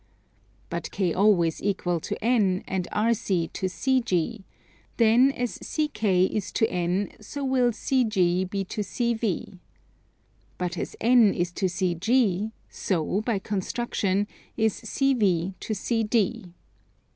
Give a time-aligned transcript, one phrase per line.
[0.71, 4.43] But KO is equal to N, and RC to CG:
[4.97, 9.59] then as CK is to N so will CG be to CV.
[10.57, 14.25] But as N is to CG, so, by construction,
[14.57, 16.45] is CV to CD.